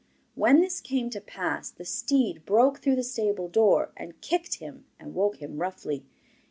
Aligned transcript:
When 0.33 0.61
this 0.61 0.81
came 0.81 1.11
to 1.11 1.21
pass 1.21 1.69
the 1.69 1.85
steed 1.85 2.43
broke 2.43 2.79
through 2.79 2.95
the 2.95 3.03
stable 3.03 3.47
door, 3.47 3.91
and 3.95 4.19
kicked 4.19 4.55
him 4.55 4.85
and 4.99 5.13
woke 5.13 5.37
him 5.39 5.57
roughly. 5.59 6.07